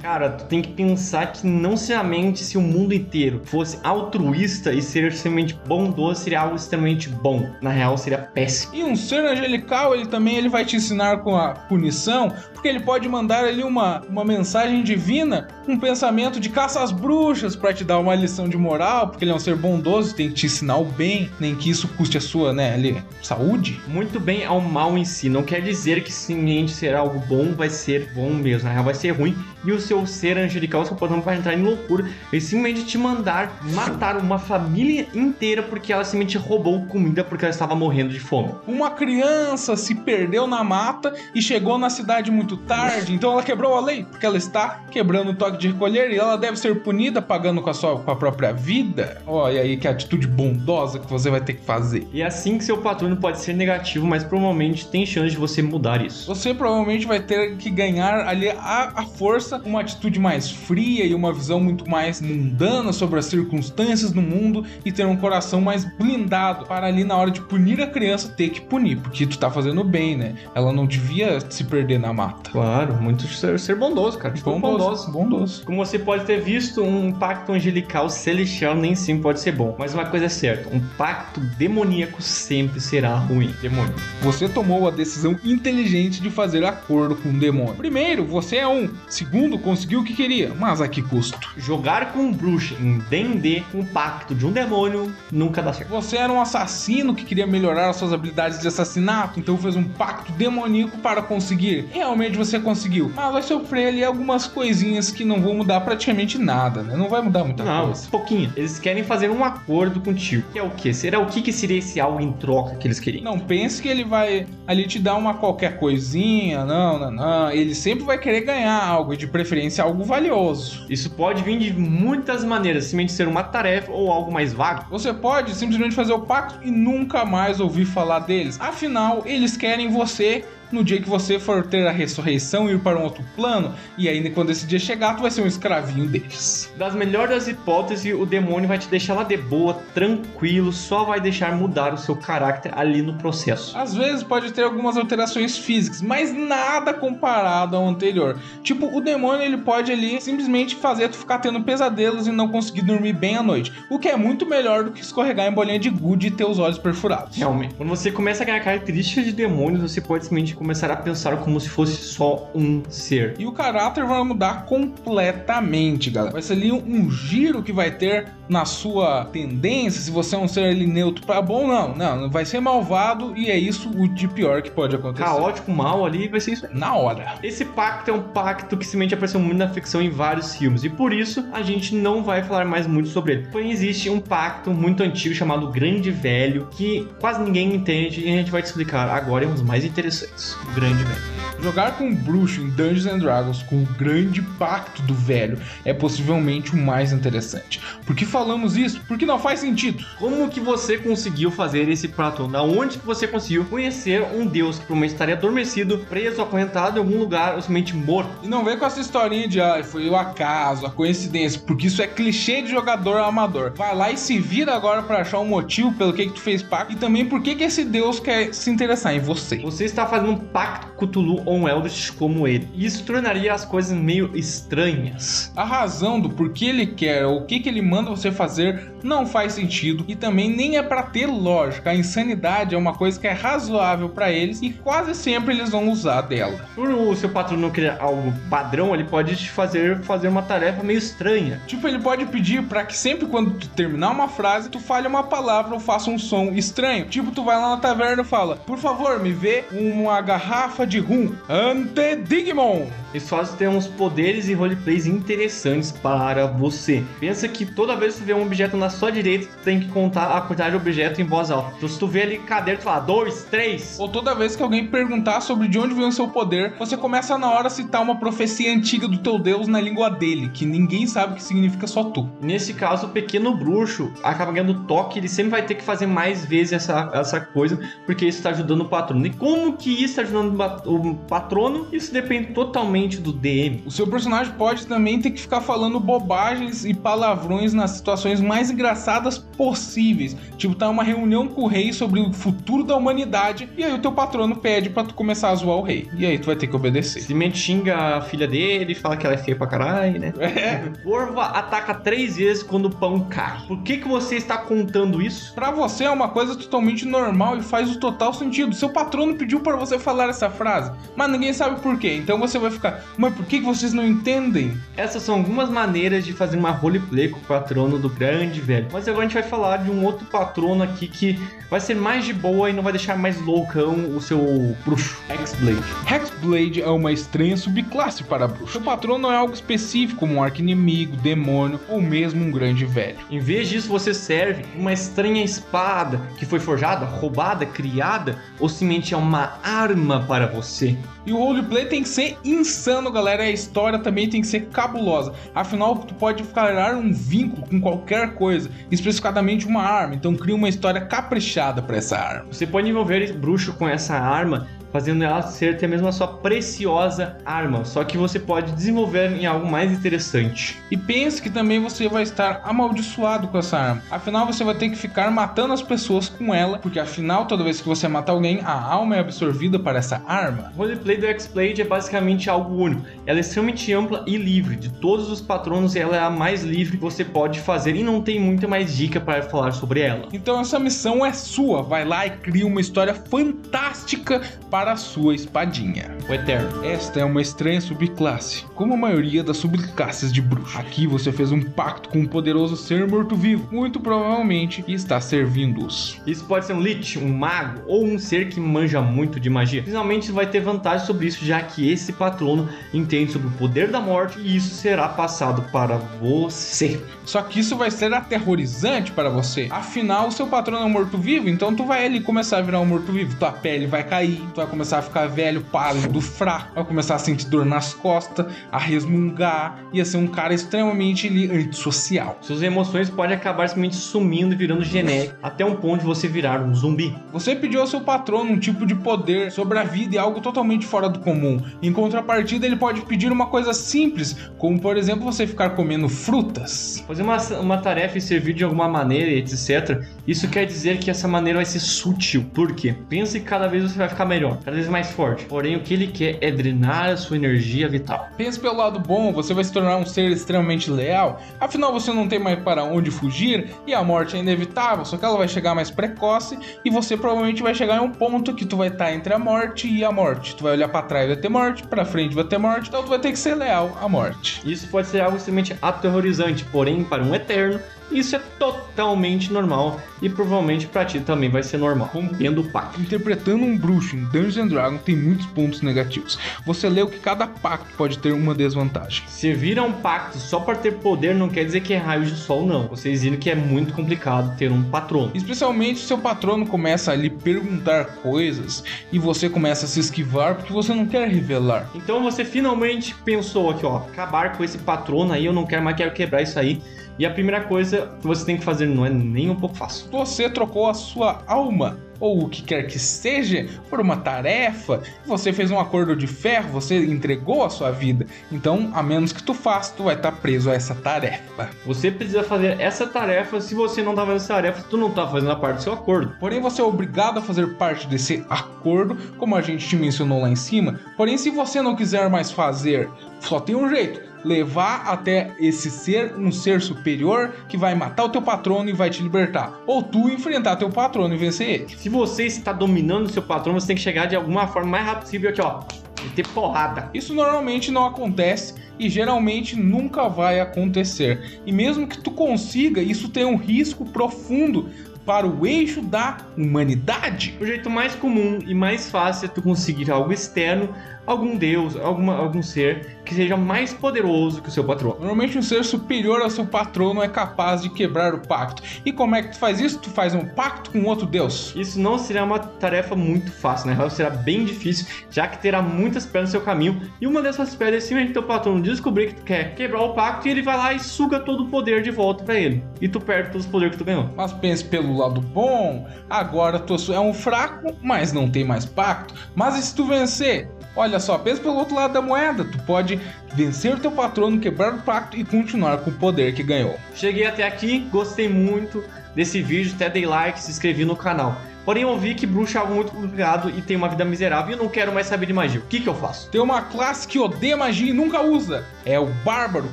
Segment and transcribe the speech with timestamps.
[0.00, 4.82] Cara, tu tem que pensar que não somente se o mundo inteiro fosse altruísta e
[4.82, 7.48] ser extremamente bondoso seria algo extremamente bom.
[7.60, 8.74] Na real, seria péssimo.
[8.74, 12.80] E um ser angelical, ele também ele vai te ensinar com a punição, porque ele
[12.80, 17.84] pode mandar ali uma, uma mensagem divina, um pensamento de caça às bruxas para te
[17.84, 20.76] dar uma lição de moral, porque ele é um ser bondoso, tem que te ensinar
[20.76, 23.80] o bem, nem que isso custe a sua, né, ali, saúde.
[23.86, 25.28] Muito bem ao mal em si.
[25.28, 28.68] Não quer dizer que simplesmente ser algo bom vai ser bom mesmo.
[28.68, 29.33] Na real, vai ser ruim.
[29.64, 34.16] E o seu ser angelical, patrão vai entrar em loucura e simplesmente te mandar matar
[34.16, 38.52] uma família inteira porque ela simplesmente roubou comida porque ela estava morrendo de fome.
[38.66, 43.74] Uma criança se perdeu na mata e chegou na cidade muito tarde, então ela quebrou
[43.74, 47.20] a lei, porque ela está quebrando o toque de recolher e ela deve ser punida
[47.20, 49.22] pagando com a sua com a própria vida.
[49.26, 52.06] Olha aí que atitude bondosa que você vai ter que fazer.
[52.12, 55.62] E é assim que seu patrono pode ser negativo, mas provavelmente tem chance de você
[55.62, 56.26] mudar isso.
[56.26, 59.23] Você provavelmente vai ter que ganhar ali a, a força,
[59.64, 64.64] uma atitude mais fria e uma visão muito mais mundana sobre as circunstâncias do mundo
[64.84, 68.50] e ter um coração mais blindado para ali na hora de punir a criança ter
[68.50, 70.34] que punir, porque tu tá fazendo bem, né?
[70.54, 72.50] Ela não devia se perder na mata.
[72.50, 74.34] Claro, muito ser, ser bondoso, cara.
[74.34, 75.10] Tipo, bondoso.
[75.10, 75.64] bondoso.
[75.64, 79.74] Como você pode ter visto, um pacto angelical celestial nem sempre pode ser bom.
[79.78, 83.54] Mas uma coisa é certa, um pacto demoníaco sempre será ruim.
[83.62, 83.94] Demônio.
[84.22, 87.74] Você tomou a decisão inteligente de fazer acordo com o demônio.
[87.74, 88.90] Primeiro, você é um.
[89.14, 91.38] Segundo, conseguiu o que queria, mas a que custo?
[91.56, 95.88] Jogar com um bruxo em D&D, um pacto de um demônio, nunca dá certo.
[95.90, 99.84] Você era um assassino que queria melhorar as suas habilidades de assassinato, então fez um
[99.84, 101.86] pacto demoníaco para conseguir.
[101.92, 106.82] Realmente você conseguiu, mas vai sofrer ali algumas coisinhas que não vão mudar praticamente nada,
[106.82, 106.96] né?
[106.96, 108.08] Não vai mudar muita Não, coisa.
[108.10, 108.52] pouquinho.
[108.56, 110.42] Eles querem fazer um acordo contigo.
[110.52, 110.92] Que é o quê?
[110.92, 113.22] Será o que, que seria esse algo em troca que eles queriam?
[113.22, 117.50] Não pense que ele vai ali te dar uma qualquer coisinha, não, não, não.
[117.52, 120.86] Ele sempre vai querer ganhar algo, e de preferência algo valioso.
[120.88, 124.86] Isso pode vir de muitas maneiras, simplesmente ser uma tarefa ou algo mais vago.
[124.90, 128.58] Você pode simplesmente fazer o pacto e nunca mais ouvir falar deles.
[128.60, 132.98] Afinal, eles querem você no dia que você for ter a ressurreição e ir para
[132.98, 136.72] um outro plano, e aí quando esse dia chegar, tu vai ser um escravinho deles.
[136.76, 141.54] Das melhores hipóteses, o demônio vai te deixar lá de boa, tranquilo, só vai deixar
[141.56, 143.76] mudar o seu caráter ali no processo.
[143.76, 148.38] Às vezes pode ter algumas alterações físicas, mas nada comparado ao anterior.
[148.62, 152.82] Tipo, o demônio ele pode ali simplesmente fazer tu ficar tendo pesadelos e não conseguir
[152.82, 155.90] dormir bem à noite, o que é muito melhor do que escorregar em bolinha de
[155.90, 157.36] gude e ter os olhos perfurados.
[157.36, 157.74] Realmente.
[157.74, 161.60] Quando você começa a ganhar características de demônios, você pode simplesmente começar a pensar como
[161.60, 163.34] se fosse só um ser.
[163.38, 166.32] E o caráter vai mudar completamente, galera.
[166.32, 170.48] Vai ser ali um, giro que vai ter na sua tendência, se você é um
[170.48, 171.94] ser ali neutro para bom, não.
[171.94, 175.24] Não, vai ser malvado e é isso o de pior que pode acontecer.
[175.24, 176.66] Caótico, mal ali, vai ser isso.
[176.72, 177.34] Na hora.
[177.42, 180.88] Esse pacto é um pacto que simplesmente apareceu muito na ficção em vários filmes, e
[180.88, 183.48] por isso a gente não vai falar mais muito sobre ele.
[183.52, 188.36] Porém, existe um pacto muito antigo chamado Grande Velho, que quase ninguém entende, e a
[188.36, 191.33] gente vai te explicar agora em um dos mais interessantes: o Grande Velho.
[191.64, 195.94] Jogar com um bruxo em Dungeons and Dragons com o grande pacto do velho é
[195.94, 197.80] possivelmente o mais interessante.
[198.04, 199.00] Por que falamos isso?
[199.08, 200.04] Porque não faz sentido.
[200.18, 202.52] Como que você conseguiu fazer esse patrono?
[202.52, 207.02] Da onde que você conseguiu conhecer um deus que provavelmente estaria adormecido, preso, acorrentado em
[207.02, 208.30] algum lugar, ou simplesmente morto?
[208.42, 212.02] E não vem com essa historinha de ah, foi o acaso, a coincidência, porque isso
[212.02, 213.72] é clichê de jogador amador.
[213.74, 216.62] Vai lá e se vira agora para achar um motivo pelo que, que tu fez
[216.62, 219.56] pacto e também por que, que esse deus quer se interessar em você.
[219.60, 222.68] Você está fazendo um pacto com Cthulhu ou um Eldritch como ele.
[222.74, 225.52] Isso tornaria as coisas meio estranhas.
[225.56, 229.26] A razão do porquê ele quer ou o que, que ele manda você fazer não
[229.26, 231.90] faz sentido e também nem é para ter lógica.
[231.90, 235.90] A insanidade é uma coisa que é razoável para eles e quase sempre eles vão
[235.90, 236.66] usar dela.
[236.74, 240.82] Por o seu patrão não querer algo padrão, ele pode te fazer fazer uma tarefa
[240.82, 241.60] meio estranha.
[241.66, 245.22] Tipo, ele pode pedir para que sempre quando tu terminar uma frase, tu fale uma
[245.22, 247.06] palavra ou faça um som estranho.
[247.06, 250.98] Tipo, tu vai lá na taverna e fala: Por favor, me vê uma garrafa de
[250.98, 251.33] rum.
[251.48, 252.86] Antedigmon.
[253.12, 257.04] Eles fazem ter uns poderes e roleplays interessantes para você.
[257.20, 259.88] Pensa que toda vez que tu vê um objeto na sua direita, tu tem que
[259.88, 261.74] contar a quantidade de objeto em voz alta.
[261.76, 263.96] Então, se tu vê ali cadeira, tu fala dois, três.
[264.00, 267.38] Ou toda vez que alguém perguntar sobre de onde vem o seu poder, você começa
[267.38, 271.06] na hora a citar uma profecia antiga do teu deus na língua dele, que ninguém
[271.06, 272.28] sabe o que significa só tu.
[272.40, 276.44] Nesse caso, o pequeno bruxo acaba ganhando toque, ele sempre vai ter que fazer mais
[276.44, 279.26] vezes essa, essa coisa, porque isso está ajudando o patrono.
[279.26, 281.86] E como que isso está ajudando o patrono?
[281.92, 283.82] Isso depende totalmente do DM.
[283.86, 288.70] O seu personagem pode também ter que ficar falando bobagens e palavrões nas situações mais
[288.70, 290.36] engraçadas possíveis.
[290.56, 293.98] Tipo, tá uma reunião com o rei sobre o futuro da humanidade e aí o
[293.98, 296.08] teu patrono pede para tu começar a zoar o rei.
[296.16, 297.20] E aí tu vai ter que obedecer.
[297.20, 300.32] Simplesmente xinga a filha dele, fala que ela é feia pra caralho, né?
[300.38, 300.84] É.
[301.08, 303.66] Orva ataca três vezes quando o pão cai.
[303.66, 305.54] Por que que você está contando isso?
[305.54, 308.74] Para você é uma coisa totalmente normal e faz o total sentido.
[308.74, 312.14] Seu patrono pediu para você falar essa frase, mas ninguém sabe por quê.
[312.14, 314.76] Então você vai ficar, mas por que vocês não entendem?
[314.96, 318.88] Essas são algumas maneiras de fazer uma roleplay com o patrono do grande velho.
[318.92, 322.24] Mas agora a gente vai falar de um outro patrono aqui que vai ser mais
[322.24, 325.20] de boa e não vai deixar mais loucão o seu bruxo.
[325.28, 325.82] Hexblade.
[326.10, 328.78] Hexblade é uma estranha subclasse para bruxo.
[328.78, 333.18] O patrono não é algo específico, como um arqui-inimigo, demônio ou mesmo um grande velho.
[333.30, 339.14] Em vez disso, você serve uma estranha espada que foi forjada, roubada, criada ou simplesmente
[339.14, 340.96] é uma arma para você.
[341.26, 343.44] E o roleplay tem que ser insano, galera.
[343.44, 345.32] A história também tem que ser cabulosa.
[345.54, 350.14] Afinal, tu pode criar um vínculo com qualquer coisa, especificadamente uma arma.
[350.14, 352.46] Então cria uma história caprichada para essa arma.
[352.50, 357.36] Você pode envolver bruxo com essa arma fazendo ela ser até mesmo a sua preciosa
[357.44, 360.80] arma, só que você pode desenvolver em algo mais interessante.
[360.88, 364.02] E pense que também você vai estar amaldiçoado com essa arma.
[364.08, 367.80] Afinal, você vai ter que ficar matando as pessoas com ela, porque afinal, toda vez
[367.80, 370.70] que você mata alguém, a alma é absorvida para essa arma.
[370.76, 373.04] O roleplay do X-Blade é basicamente algo único.
[373.26, 374.76] Ela é extremamente ampla e livre.
[374.76, 378.22] De todos os patronos, ela é a mais livre que você pode fazer e não
[378.22, 380.28] tem muita mais dica para falar sobre ela.
[380.32, 381.82] Então essa missão é sua.
[381.82, 386.14] Vai lá e cria uma história fantástica para para a sua espadinha.
[386.28, 386.84] O Eterno.
[386.84, 390.78] Esta é uma estranha subclasse, como a maioria das subclasses de bruxo.
[390.78, 396.20] Aqui você fez um pacto com um poderoso ser morto-vivo, muito provavelmente, está servindo-os.
[396.26, 399.82] Isso pode ser um lich, um mago ou um ser que manja muito de magia.
[399.82, 404.00] Finalmente vai ter vantagem sobre isso, já que esse patrono entende sobre o poder da
[404.00, 407.02] morte e isso será passado para você.
[407.24, 409.66] Só que isso vai ser aterrorizante para você.
[409.70, 412.86] Afinal, o seu patrono é um morto-vivo, então tu vai ali começar a virar um
[412.86, 413.34] morto-vivo.
[413.38, 417.18] Tua pele vai cair, tu vai começar a ficar velho, pálido, fraco, vai começar a
[417.18, 422.38] sentir dor nas costas, a resmungar, ia ser um cara extremamente antissocial.
[422.40, 426.60] Suas emoções podem acabar simplesmente sumindo e virando genérico, até um ponto de você virar
[426.60, 427.16] um zumbi.
[427.32, 430.84] Você pediu ao seu patrono um tipo de poder sobre a vida e algo totalmente
[430.84, 431.60] fora do comum.
[431.80, 437.04] Em contrapartida, ele pode pedir uma coisa simples, como por exemplo você ficar comendo frutas.
[437.06, 440.04] Fazer uma, uma tarefa e servir de alguma maneira, etc.
[440.26, 442.44] Isso quer dizer que essa maneira vai ser sutil.
[442.52, 442.96] Por quê?
[443.08, 445.44] Pense que cada vez você vai ficar melhor cada vez mais forte.
[445.44, 448.28] Porém, o que ele quer é drenar a sua energia vital.
[448.36, 451.40] Pense pelo lado bom, você vai se tornar um ser extremamente leal.
[451.60, 455.24] Afinal, você não tem mais para onde fugir e a morte é inevitável, só que
[455.24, 458.76] ela vai chegar mais precoce e você provavelmente vai chegar em um ponto que tu
[458.76, 460.56] vai estar entre a morte e a morte.
[460.56, 463.02] Tu vai olhar para trás e vai ter morte, para frente vai ter morte, então
[463.02, 464.60] tu vai ter que ser leal à morte.
[464.64, 467.80] Isso pode ser algo extremamente aterrorizante, porém, para um eterno,
[468.10, 473.00] Isso é totalmente normal e provavelmente pra ti também vai ser normal, rompendo o pacto.
[473.00, 476.38] Interpretando um bruxo em Dungeons and Dragons tem muitos pontos negativos.
[476.64, 479.24] Você leu que cada pacto pode ter uma desvantagem.
[479.26, 482.36] Servir a um pacto só para ter poder não quer dizer que é raio de
[482.36, 482.88] sol, não.
[482.88, 485.30] Vocês viram que é muito complicado ter um patrono.
[485.34, 490.54] Especialmente se seu patrono começa a lhe perguntar coisas e você começa a se esquivar
[490.56, 491.90] porque você não quer revelar.
[491.94, 495.96] Então você finalmente pensou aqui, ó, acabar com esse patrono aí, eu não quero mais,
[495.96, 496.80] quero quebrar isso aí.
[497.18, 500.10] E a primeira coisa que você tem que fazer não é nem um pouco fácil.
[500.10, 505.52] Você trocou a sua alma ou o que quer que seja por uma tarefa, você
[505.52, 508.26] fez um acordo de ferro, você entregou a sua vida.
[508.50, 511.68] Então, a menos que tu faça, tu vai estar preso a essa tarefa.
[511.84, 515.26] Você precisa fazer essa tarefa, se você não tá fazendo essa tarefa, tu não tá
[515.26, 516.34] fazendo a parte do seu acordo.
[516.40, 520.48] Porém, você é obrigado a fazer parte desse acordo, como a gente te mencionou lá
[520.48, 520.98] em cima.
[521.16, 523.08] Porém, se você não quiser mais fazer,
[523.40, 528.28] só tem um jeito levar até esse ser um ser superior que vai matar o
[528.28, 529.72] teu patrono e vai te libertar.
[529.86, 531.96] Ou tu enfrentar teu patrono e vencer ele.
[531.96, 535.06] Se você está dominando o seu patrono, você tem que chegar de alguma forma mais
[535.06, 535.80] rápido possível aqui, ó.
[536.24, 537.10] E ter porrada.
[537.12, 541.60] Isso normalmente não acontece e geralmente nunca vai acontecer.
[541.66, 544.88] E mesmo que tu consiga, isso tem um risco profundo
[545.24, 547.56] para o eixo da humanidade.
[547.60, 550.94] O jeito mais comum e mais fácil é tu conseguir algo externo
[551.26, 555.16] algum deus, alguma, algum ser que seja mais poderoso que o seu patrono.
[555.18, 558.82] Normalmente um ser superior ao seu patrono é capaz de quebrar o pacto.
[559.04, 559.98] E como é que tu faz isso?
[559.98, 561.72] Tu faz um pacto com outro deus.
[561.76, 566.26] Isso não será uma tarefa muito fácil, real será bem difícil, já que terá muitas
[566.26, 567.00] pedras no seu caminho.
[567.20, 570.46] E uma dessas pedras é simplesmente teu patrono descobrir que tu quer quebrar o pacto
[570.46, 572.82] e ele vai lá e suga todo o poder de volta para ele.
[573.00, 574.28] E tu perde todos os poderes que tu ganhou.
[574.36, 579.34] Mas pense pelo lado bom, agora tu é um fraco, mas não tem mais pacto.
[579.54, 580.68] Mas e se tu vencer?
[580.96, 582.64] Olha só, pensa pelo outro lado da moeda.
[582.64, 583.20] Tu pode
[583.54, 586.98] vencer o teu patrono, quebrar o pacto e continuar com o poder que ganhou.
[587.14, 591.56] Cheguei até aqui, gostei muito desse vídeo, até dei like, se inscrevi no canal.
[591.84, 594.72] Porém, eu vi que bruxa é algo muito complicado e tem uma vida miserável e
[594.72, 595.80] eu não quero mais saber de magia.
[595.80, 596.48] O que, que eu faço?
[596.48, 598.86] Tem uma classe que odeia magia e nunca usa.
[599.04, 599.90] É o Bárbaro.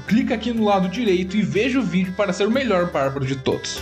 [0.07, 3.35] Clica aqui no lado direito e veja o vídeo para ser o melhor Bárbaro de
[3.35, 3.81] todos.